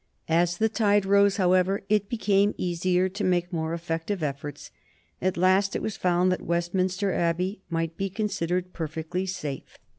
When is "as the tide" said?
0.33-1.05